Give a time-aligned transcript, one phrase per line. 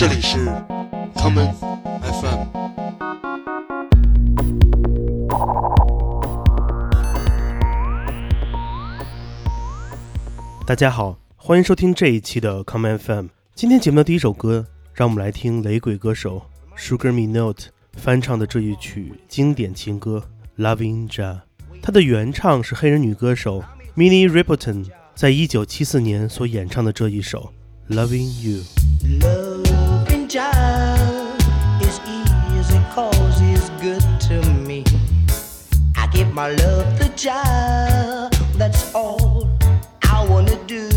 [0.00, 0.38] 这里是
[1.14, 1.52] common
[2.00, 2.46] FM。
[10.64, 13.26] 大家好，欢迎收听这一期的 common FM。
[13.54, 16.40] 今天节目的第一首歌，让我们来听雷鬼歌手
[16.78, 20.24] Sugar Me Note 翻唱的这一曲经典情歌
[20.62, 21.34] 《Loving Ja》。
[21.82, 23.62] 它的原唱是黑人女歌手
[23.94, 27.52] Minnie Riperton 在一九七四年所演唱的这一首
[27.94, 28.62] 《Loving You》。
[30.30, 31.42] Child
[31.82, 33.40] is easy cause
[33.80, 34.84] good to me.
[35.96, 39.50] I give my love to child, that's all
[40.04, 40.88] I wanna do.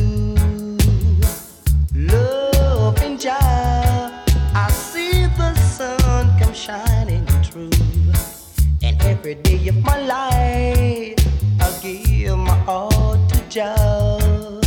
[1.96, 2.54] Love
[2.94, 4.14] Loving child,
[4.54, 7.72] I see the sun come shining through.
[8.84, 11.18] And every day of my life,
[11.60, 14.64] I give my all to child.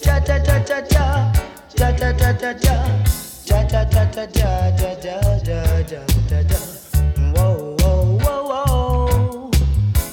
[0.00, 1.32] Cha cha cha cha cha.
[1.76, 2.52] Ja ja ja ja
[7.34, 9.50] Whoa whoa whoa whoa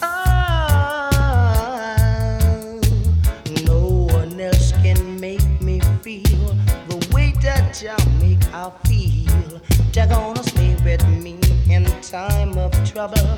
[0.02, 1.10] Ah,
[3.66, 3.80] No
[4.12, 6.56] one else can make me feel
[6.90, 7.84] the way that
[8.22, 9.62] make I feel.
[9.94, 13.30] Gonna stay with me in time of trouble,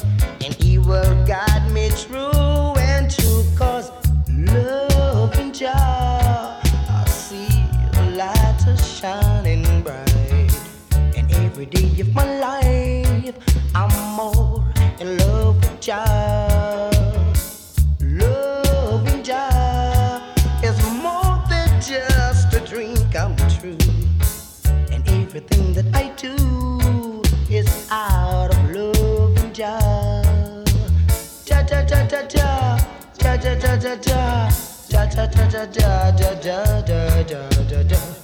[0.43, 3.43] and He will guide me through and through.
[3.57, 3.91] Cause
[4.29, 5.98] loving Jah,
[11.59, 13.35] every day of my life,
[13.75, 14.63] I'm more
[15.01, 16.89] in love with Jah.
[17.99, 20.21] Loving Jah
[20.63, 23.77] is more than just a dream come true.
[24.89, 30.63] And everything that I do is out of love and Jah.
[31.45, 32.79] Ja ja ja ja ja
[33.21, 34.39] ja ja ja ja ja ja
[34.89, 36.63] ja ja ja ja ja
[37.27, 38.18] ja ja ja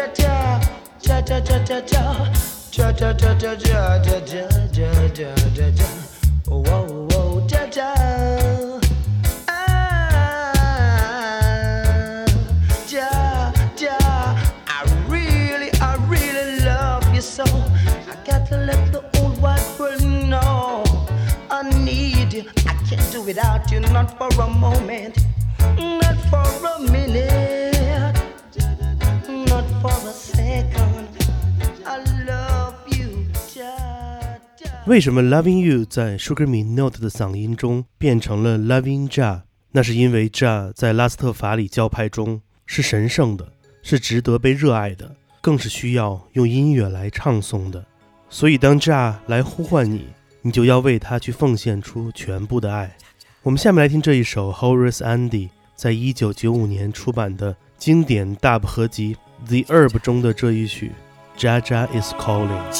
[0.00, 0.60] cha
[1.02, 1.82] cha cha cha, cha
[2.70, 4.20] cha cha cha cha, cha cha cha cha
[4.72, 5.88] cha cha cha cha.
[6.46, 7.94] Whoa whoa cha cha.
[17.20, 17.44] So.
[17.44, 20.82] I got to let the old wide world know
[21.50, 22.44] I need you.
[22.66, 25.16] I can't do without you, not for a moment,
[25.76, 27.59] not for a minute,
[34.90, 39.42] 为什么 Loving You 在 Sugar Me Note 的嗓音中变成了 Loving Ja？
[39.70, 43.52] 那是因为 Ja 在拉斯特法里教派中是神圣的，
[43.84, 47.86] 是值得被热爱的，更是需要用音乐来唱诵的。
[48.28, 50.08] 所以当 Ja 来呼唤你，
[50.42, 52.96] 你就要为他去奉献出全部的爱。
[53.44, 60.90] 我们下面来听这一首 Horace Andy 在一九九五年出版的经典 Dub 合集《The Herb》中的这一曲
[61.40, 62.72] 《Ja Ja Is Calling》。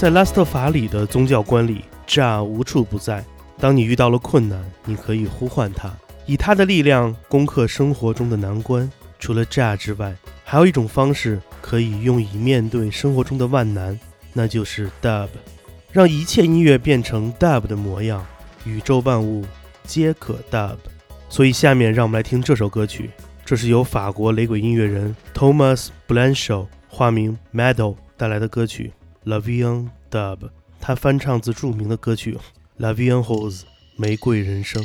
[0.00, 3.22] 在拉斯特法里的宗教观里，Jah 无处不在。
[3.58, 5.94] 当你遇到了困难，你可以呼唤他，
[6.24, 8.90] 以他的力量攻克生活中的难关。
[9.18, 14.00] 除了 Jah 之外，还有一种方式可以用以面对生活中的万难，
[14.32, 15.28] 那就是 Dub，
[15.92, 18.24] 让一切音乐变成 Dub 的模样，
[18.64, 19.44] 宇宙万物
[19.84, 20.78] 皆可 Dub。
[21.28, 23.10] 所以下面让我们来听这首歌曲，
[23.44, 28.94] 这是由法国雷鬼音乐人 Thomas Blanchot（ 化名 Meadow） 带来的歌曲。
[29.24, 30.48] La Vie en Dub，
[30.80, 32.34] 他翻唱自著名的歌曲
[32.78, 33.60] 《La Vie en Hose》
[33.96, 34.82] 玫瑰人生。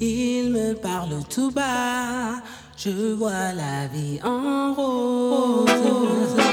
[0.00, 2.42] Il me parle tout bas.
[2.76, 6.51] Je vois la vie en rose.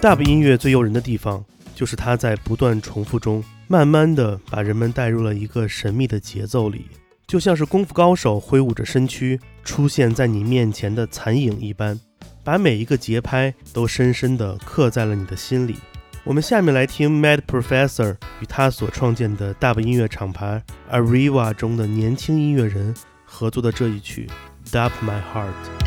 [0.00, 6.86] Dub 音乐最诱人的地方，就是它在不断重复中，慢慢的把人们带入了一个神秘的节奏里，
[7.26, 12.00] 就像是功夫高手挥舞着身躯出现在你面前的残影一般，
[12.42, 15.76] 把每一个节拍都深深的刻在了你的心里。
[16.24, 22.94] 我们下面来听 Mad Professor 与他所创建的 Dub 音乐厂牌 Arriva 中的年轻音乐人
[23.26, 24.30] 合作的这一曲
[24.70, 25.79] Dub My Heart。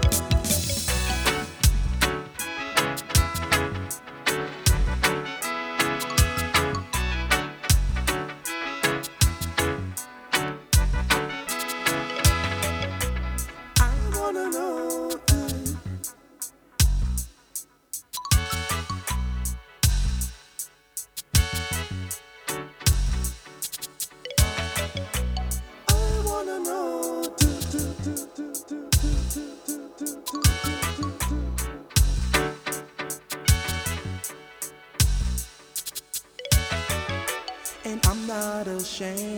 [39.03, 39.32] shame.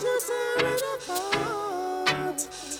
[0.00, 2.77] just a heart.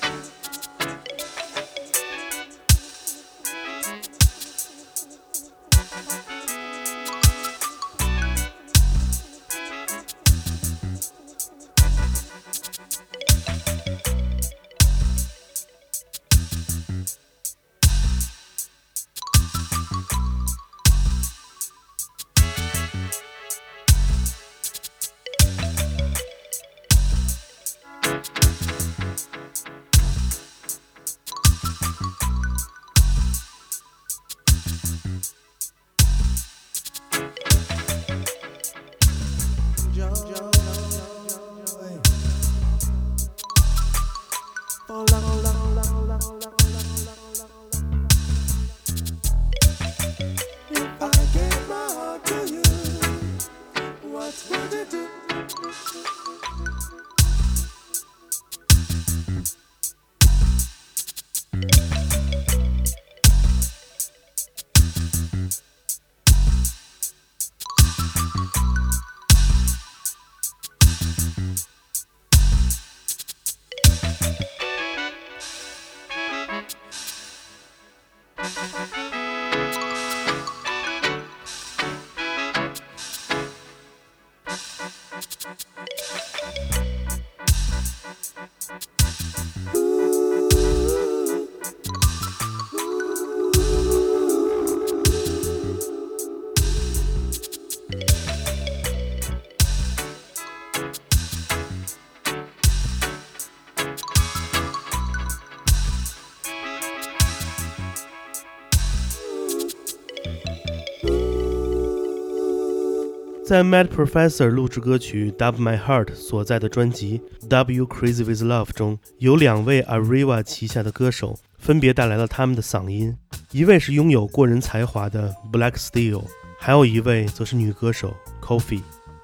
[113.48, 123.16] 在 Mad Professor 录制歌曲《Dub My Heart》所在的专辑《W Crazy with Love》中，有两位 Arriva 旗下的歌手分别带来了他们的嗓音，
[123.50, 126.24] 一位是拥有过人才华的 Black Steel，
[126.60, 128.82] 还有一位则是女歌手 Kofi。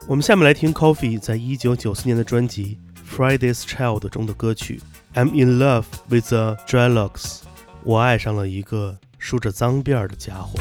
[0.09, 2.78] 我们下面来听 Kofi 在1994年的专辑
[3.14, 4.81] 《Friday's Child》中的歌曲
[5.21, 7.11] 《I'm in Love with a Dreadlocks》，
[7.83, 10.59] 我爱上了一个梳着脏辫的家伙。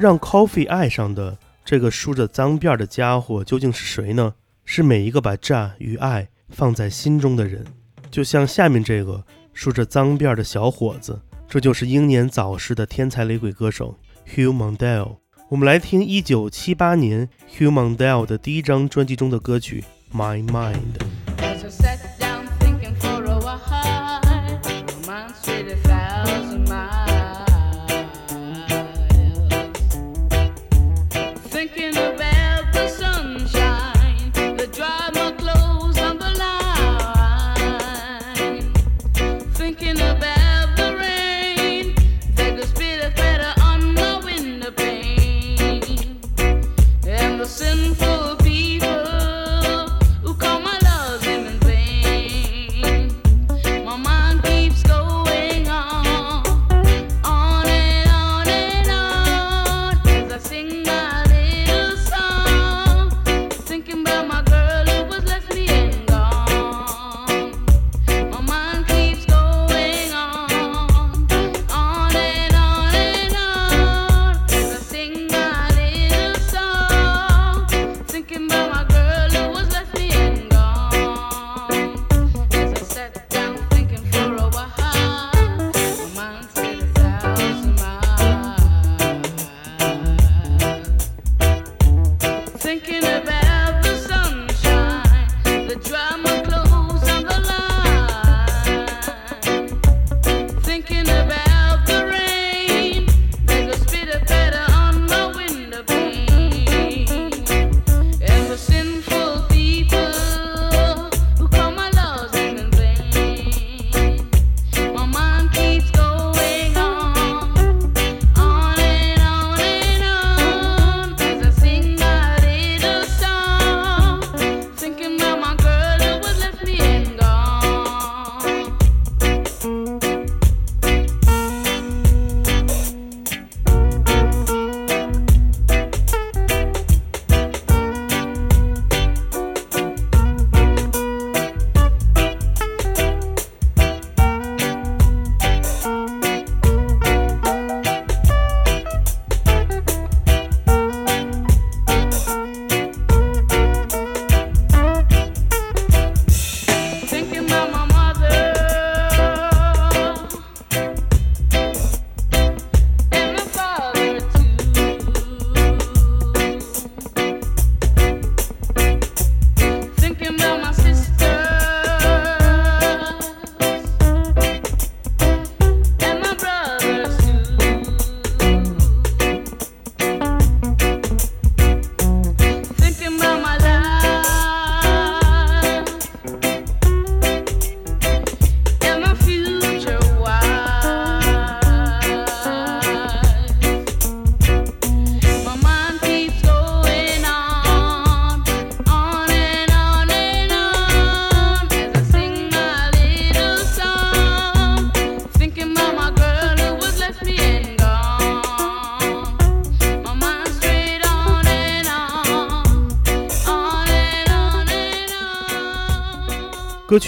[0.00, 4.32] 让 Coffee 爱上的这个梳着脏辫的家伙究竟是谁呢？
[4.64, 7.62] 是每一个把炸与爱放在心中的人，
[8.10, 13.94] 就像下面这个梳着脏辫的小伙子，这就是英年早逝的天才雷鬼歌手
[14.34, 15.18] Hugh Mondale。
[15.50, 19.84] 我们来听1978年 Hugh Mondale 的第一张专辑中的歌曲
[20.16, 20.96] 《My Mind》。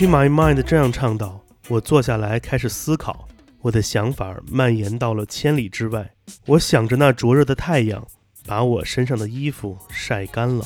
[0.03, 3.29] 歌曲《My Mind》这样唱道：“我坐下来开始思考，
[3.61, 6.11] 我的想法蔓延到了千里之外。
[6.47, 8.05] 我想着那灼热的太阳，
[8.45, 10.65] 把我身上的衣服晒干了。”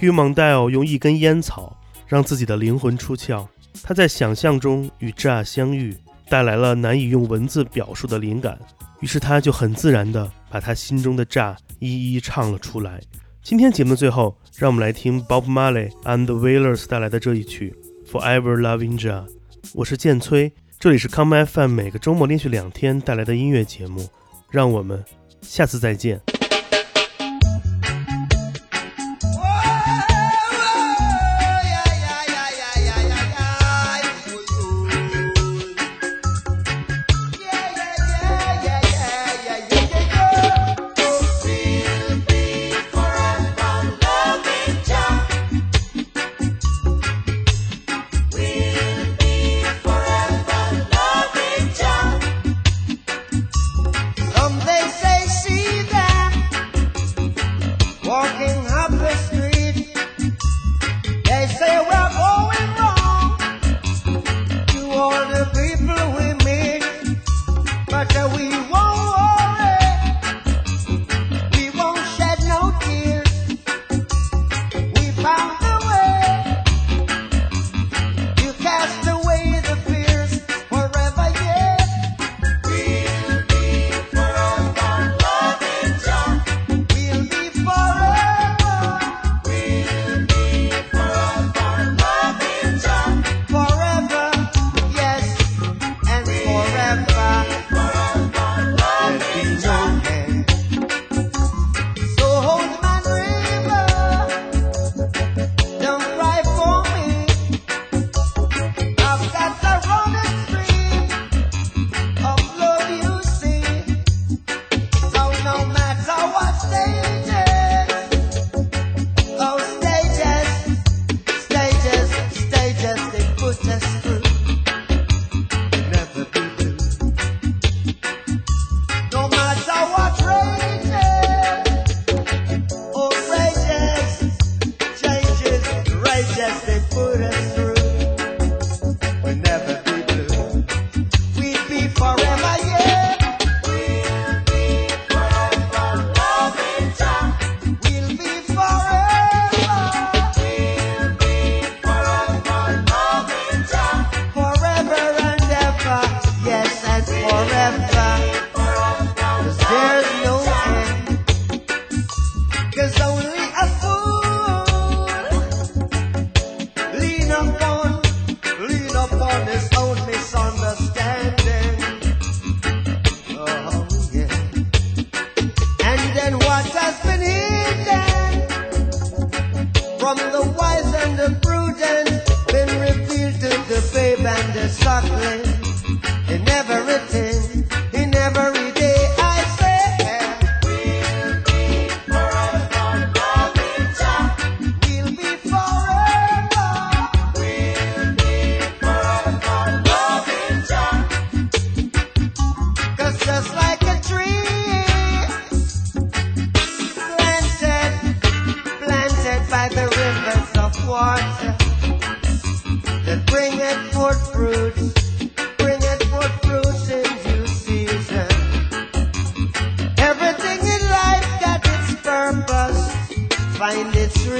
[0.00, 3.46] Hugh Mandel 用一根烟草让自己的灵魂出窍，
[3.84, 5.96] 他在想象中与 Ja 相遇，
[6.28, 8.58] 带来了难以用文字表述的灵感。
[8.98, 13.00] 于是他就很自然地把他心中的 Ja 一一唱了出来。
[13.44, 17.76] 今天节目的最后，让我们来听 Bob Marley and the Wailers 带来的这一曲
[18.12, 19.24] 《Forever Loving Ja》。
[19.72, 24.06] 我是建崔，这里是康麦 FM 每个周末连续两天带来的音乐节目。
[24.50, 25.02] 让我们
[25.40, 26.20] 下次再见。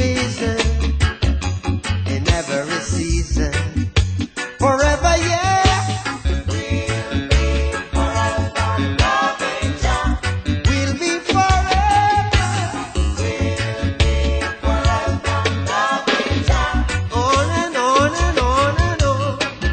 [0.02, 0.18] We'll